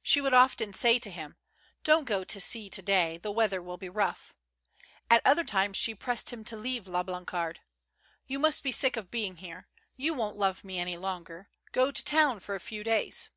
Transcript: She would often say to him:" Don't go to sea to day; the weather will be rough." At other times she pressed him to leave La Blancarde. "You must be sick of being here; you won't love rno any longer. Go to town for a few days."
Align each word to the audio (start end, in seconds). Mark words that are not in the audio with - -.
She 0.00 0.22
would 0.22 0.32
often 0.32 0.72
say 0.72 0.98
to 0.98 1.10
him:" 1.10 1.36
Don't 1.84 2.06
go 2.06 2.24
to 2.24 2.40
sea 2.40 2.70
to 2.70 2.80
day; 2.80 3.18
the 3.18 3.30
weather 3.30 3.60
will 3.60 3.76
be 3.76 3.90
rough." 3.90 4.34
At 5.10 5.20
other 5.26 5.44
times 5.44 5.76
she 5.76 5.94
pressed 5.94 6.32
him 6.32 6.42
to 6.44 6.56
leave 6.56 6.88
La 6.88 7.02
Blancarde. 7.02 7.60
"You 8.26 8.38
must 8.38 8.62
be 8.62 8.72
sick 8.72 8.96
of 8.96 9.10
being 9.10 9.36
here; 9.36 9.68
you 9.94 10.14
won't 10.14 10.38
love 10.38 10.62
rno 10.64 10.76
any 10.78 10.96
longer. 10.96 11.50
Go 11.72 11.90
to 11.90 12.02
town 12.02 12.40
for 12.40 12.54
a 12.54 12.60
few 12.60 12.82
days." 12.82 13.28